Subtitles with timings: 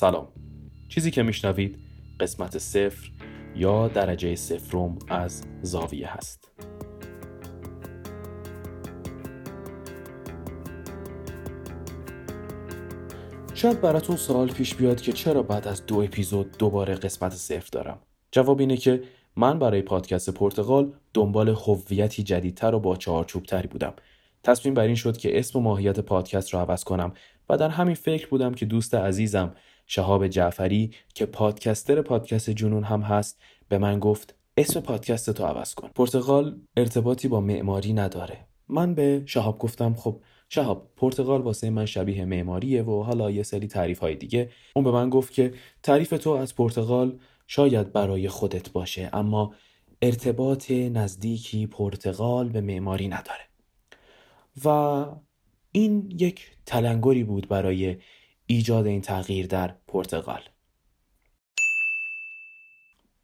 [0.00, 0.28] سلام.
[0.88, 1.78] چیزی که میشنوید
[2.20, 3.10] قسمت صفر
[3.56, 6.52] یا درجه صفرم از زاویه هست.
[13.54, 17.98] شاید براتون سوال پیش بیاد که چرا بعد از دو اپیزود دوباره قسمت صفر دارم.
[18.32, 19.02] جواب اینه که
[19.36, 23.94] من برای پادکست پرتغال دنبال هویتی جدیدتر و با چارچوبتری بودم.
[24.42, 27.12] تصمیم بر این شد که اسم و ماهیت پادکست رو عوض کنم
[27.48, 29.54] و در همین فکر بودم که دوست عزیزم
[29.90, 35.74] شهاب جعفری که پادکستر پادکست جنون هم هست به من گفت اسم پادکست تو عوض
[35.74, 35.90] کن.
[35.94, 38.46] پرتغال ارتباطی با معماری نداره.
[38.68, 43.66] من به شهاب گفتم خب شهاب پرتغال واسه من شبیه معماریه و حالا یه سری
[43.66, 44.50] تعریف های دیگه.
[44.76, 49.54] اون به من گفت که تعریف تو از پرتغال شاید برای خودت باشه اما
[50.02, 53.48] ارتباط نزدیکی پرتغال به معماری نداره.
[54.64, 54.68] و
[55.72, 57.96] این یک تلنگری بود برای
[58.50, 60.40] ایجاد این تغییر در پرتغال.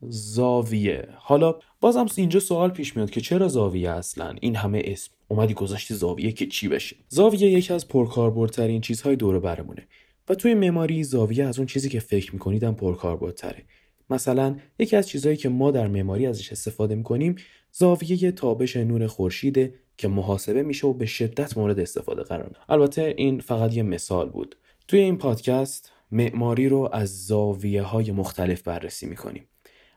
[0.08, 1.08] زاویه.
[1.16, 5.11] حالا بازم اینجا سوال پیش میاد که چرا زاویه اصلا؟ این همه اسم.
[5.28, 9.86] اومدی گذاشتی زاویه که چی بشه؟ زاویه یکی از پرکاربردترین چیزهای دور برمونه.
[10.28, 13.64] و توی معماری زاویه از اون چیزی که فکر میکنیدم پرکاربردتره.
[14.11, 17.36] مثلا یکی از چیزهایی که ما در معماری ازش استفاده می‌کنیم
[17.72, 23.41] زاویه تابش نور خورشیده که محاسبه میشه و به شدت مورد استفاده قرار البته این
[23.41, 24.56] فقط یه مثال بود.
[24.89, 29.49] توی این پادکست معماری رو از زاویه های مختلف بررسی می‌کنیم.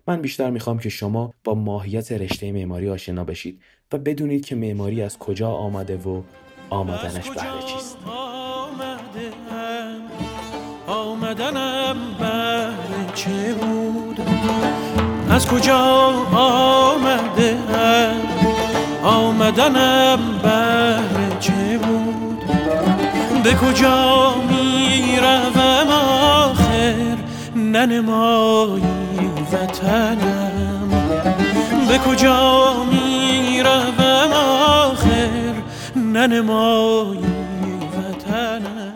[0.08, 5.02] من بیشتر می‌خوام که شما با ماهیت رشته معماری آشنا بشید و بدونید که معماری
[5.02, 6.22] از کجا آمده و
[6.70, 7.98] آمدنش بهره چیست.
[10.88, 14.22] آمدنم بهره چه بود؟
[15.30, 15.78] از کجا
[16.36, 17.58] آمده
[19.04, 22.27] آمدنم بهره چه بود؟
[23.48, 27.18] به کجا می‌روم آخر؟
[27.56, 28.84] ننمایی
[29.52, 30.90] وطنم.
[31.88, 35.54] به کجا می‌روم آخر؟
[35.96, 37.20] ننمایی
[37.98, 38.94] وطنم.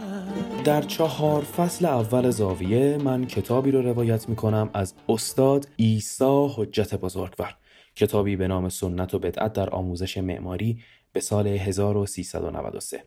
[0.64, 6.96] در چهار فصل اول زاویه من کتابی رو روایت می کنم از استاد ایسا حجت
[6.96, 7.56] بزرگوار.
[7.96, 10.80] کتابی به نام سنت و بدعت در آموزش معماری
[11.14, 13.04] به سال 1393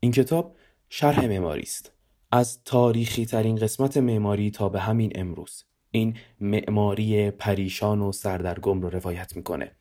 [0.00, 0.54] این کتاب
[0.92, 1.92] شرح معماری است.
[2.30, 5.64] از تاریخی ترین قسمت معماری تا به همین امروز.
[5.90, 9.72] این معماری پریشان و سردرگم رو روایت می‌کنه.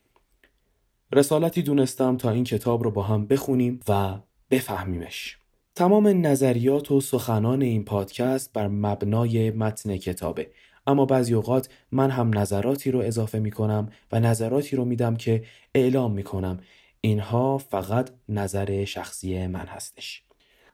[1.12, 4.20] رسالتی دونستم تا این کتاب رو با هم بخونیم و
[4.52, 5.38] بفهمیمش.
[5.76, 10.52] تمام نظریات و سخنان این پادکست بر مبنای متن کتابه.
[10.88, 15.44] اما بعضی اوقات من هم نظراتی رو اضافه می کنم و نظراتی رو میدم که
[15.76, 16.60] اعلام می کنم
[17.02, 20.29] اینها فقط نظر شخصی من هستش.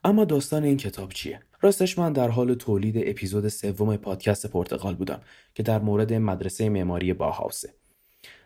[0.06, 5.22] اما داستان این کتاب چیه؟ راستش من در حال تولید اپیزود سوم پادکست پرتغال بودم
[5.56, 7.74] که در مورد مدرسه معماری باهاوسه.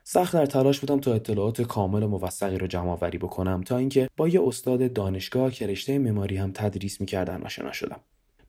[0.04, 4.10] سخت در تلاش بودم تا اطلاعات کامل و موثقی رو جمع آوری بکنم تا اینکه
[4.18, 8.00] با یه استاد دانشگاه که رشته معماری هم تدریس می‌کردن آشنا شدم.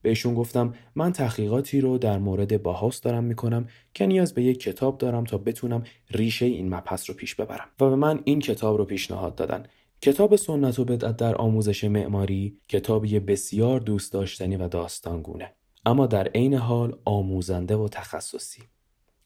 [0.02, 4.98] بهشون گفتم من تحقیقاتی رو در مورد باهاوس دارم می‌کنم که نیاز به یک کتاب
[4.98, 8.84] دارم تا بتونم ریشه این مبحث رو پیش ببرم و به من این کتاب رو
[8.84, 9.66] پیشنهاد دادن
[10.02, 15.52] کتاب سنت و بدعت در آموزش معماری کتابی بسیار دوست داشتنی و داستانگونه.
[15.86, 18.62] اما در عین حال آموزنده و تخصصی.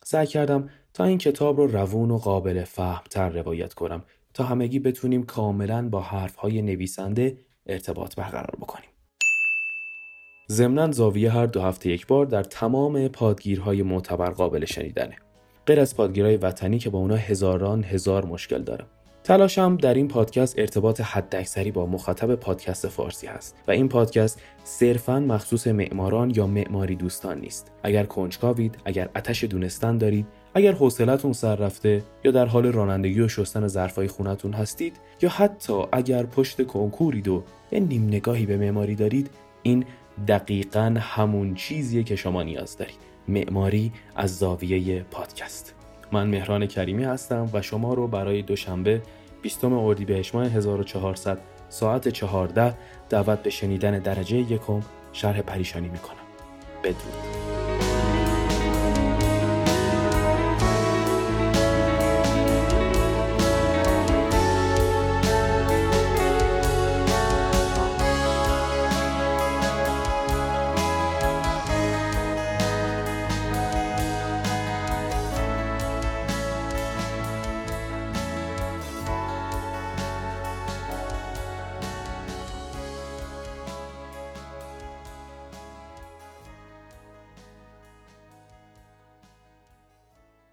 [0.05, 5.23] سعی کردم تا این کتاب رو روون و قابل فهمتر روایت کنم تا همگی بتونیم
[5.23, 8.91] کاملا با حرفهای نویسنده ارتباط برقرار بکنیم.
[10.51, 15.17] ضمنا زاویه هر دو هفته یک بار در تمام پادگیرهای معتبر قابل شنیدنه.
[15.67, 18.87] غیر از پادگیرهای وطنی که با اونا هزاران هزار مشکل دارم.
[19.25, 25.21] تلاشم در این پادکست ارتباط حداکثری با مخاطب پادکست فارسی هست و این پادکست صرفا
[25.21, 27.73] مخصوص معماران یا معماری دوستان نیست.
[27.83, 33.29] اگر کنجکاوید اگر اتش دونستن دارید اگر حوصلتون سر رفته یا در حال رانندگی و
[33.29, 38.95] شستن ظرفای خونتون هستید یا حتی اگر پشت کنکورید و یه نیم نگاهی به معماری
[38.95, 39.31] دارید
[39.63, 39.85] این
[40.29, 42.99] دقیقا همون چیزیه که شما نیاز دارید.
[43.29, 45.84] معماری از زاویه پادکست.
[46.15, 49.03] من مهران کریمی هستم و شما رو برای دوشنبه
[49.43, 51.39] 20 اردیبهشت ماه 1400
[51.69, 52.75] ساعت 14
[53.09, 54.81] دعوت به شنیدن درجه یکم
[55.13, 56.25] شرح پریشانی می‌کنم.
[56.85, 57.44] بدرود.